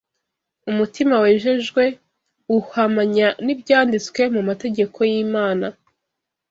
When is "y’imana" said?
5.11-5.67